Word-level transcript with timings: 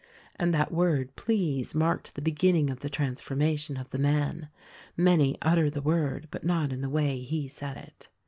And 0.37 0.51
that 0.51 0.71
word 0.71 1.15
please 1.15 1.75
marked 1.75 2.15
the 2.15 2.23
beginning 2.23 2.71
of 2.71 2.79
the 2.79 2.89
transformation 2.89 3.77
of 3.77 3.91
the 3.91 3.99
man. 3.99 4.49
Many 4.97 5.37
utter 5.43 5.69
the 5.69 5.79
word, 5.79 6.27
but 6.31 6.43
not 6.43 6.73
in 6.73 6.81
the 6.81 6.89
way 6.89 7.19
he 7.19 7.47
said 7.47 7.77
it. 7.77 8.07